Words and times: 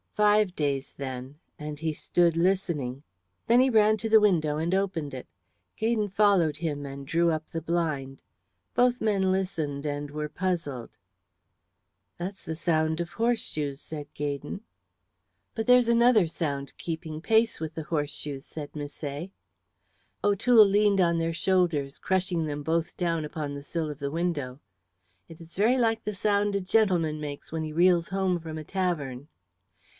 "Five 0.15 0.55
days, 0.55 0.93
then," 0.93 1.39
and 1.57 1.79
he 1.79 1.93
stood 1.93 2.35
listening. 2.35 3.03
Then 3.45 3.59
he 3.59 3.69
ran 3.69 3.97
to 3.97 4.09
the 4.09 4.19
window 4.19 4.57
and 4.57 4.73
opened 4.73 5.13
it. 5.13 5.27
Gaydon 5.77 6.09
followed 6.09 6.57
him 6.57 6.85
and 6.87 7.07
drew 7.07 7.29
up 7.29 7.47
the 7.47 7.61
blind. 7.61 8.21
Both 8.73 8.99
men 8.99 9.31
listened 9.31 9.85
and 9.85 10.09
were 10.09 10.27
puzzled. 10.29 10.89
"That's 12.17 12.43
the 12.45 12.55
sound 12.55 12.99
of 12.99 13.11
horseshoes," 13.11 13.79
said 13.79 14.11
Gaydon. 14.15 14.61
"But 15.55 15.67
there's 15.67 15.87
another 15.87 16.27
sound 16.27 16.73
keeping 16.77 17.21
pace 17.21 17.59
with 17.59 17.73
the 17.75 17.83
horseshoes," 17.83 18.45
said 18.45 18.73
Misset. 18.73 19.29
O'Toole 20.23 20.65
leaned 20.65 21.01
on 21.01 21.19
their 21.19 21.33
shoulders, 21.33 21.99
crushing 21.99 22.45
them 22.45 22.63
both 22.63 22.97
down 22.97 23.23
upon 23.23 23.53
the 23.53 23.63
sill 23.63 23.89
of 23.89 23.99
the 23.99 24.11
window. 24.11 24.59
"It 25.29 25.39
is 25.39 25.55
very 25.55 25.77
like 25.77 26.03
the 26.03 26.15
sound 26.15 26.55
a 26.55 26.59
gentleman 26.61 27.21
makes 27.21 27.51
when 27.51 27.63
he 27.63 27.71
reels 27.73 28.09
home 28.09 28.39
from 28.39 28.57
a 28.57 28.63
tavern." 28.63 29.27